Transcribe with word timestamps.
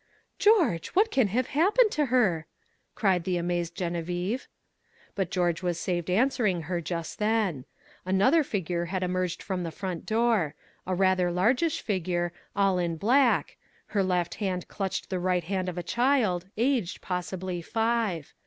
"George, 0.39 0.87
what 0.95 1.11
can 1.11 1.27
have 1.27 1.49
happened 1.49 1.91
to 1.91 2.07
her?" 2.07 2.47
cried 2.95 3.23
the 3.23 3.37
amazed 3.37 3.77
Geneviève. 3.77 4.47
But 5.13 5.29
George 5.29 5.61
was 5.61 5.79
saved 5.79 6.09
answering 6.09 6.63
her 6.63 6.81
just 6.81 7.19
then. 7.19 7.65
Another 8.03 8.43
figure 8.43 8.85
had 8.85 9.03
emerged 9.03 9.43
from 9.43 9.61
the 9.61 9.69
front 9.69 10.07
door 10.07 10.55
a 10.87 10.95
rather 10.95 11.31
largish 11.31 11.81
figure, 11.83 12.33
all 12.55 12.79
in 12.79 12.97
black 12.97 13.57
her 13.89 14.03
left 14.03 14.33
hand 14.41 14.67
clutching 14.67 15.05
the 15.09 15.19
right 15.19 15.43
hand 15.43 15.69
of 15.69 15.77
a 15.77 15.83
child, 15.83 16.47
aged, 16.57 17.01
possibly, 17.01 17.61
five. 17.61 18.33